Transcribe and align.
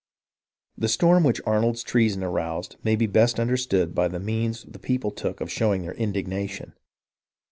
The 0.79 0.87
storm 0.87 1.23
which 1.23 1.41
Arnold's 1.45 1.83
treason 1.83 2.23
aroused 2.23 2.75
may 2.83 2.95
be 2.95 3.05
best 3.05 3.39
understood 3.39 3.93
by 3.93 4.07
the 4.07 4.19
means 4.19 4.63
the 4.63 4.79
people 4.79 5.11
took 5.11 5.39
of 5.41 5.51
showing 5.51 5.83
their 5.83 5.93
indignation. 5.93 6.73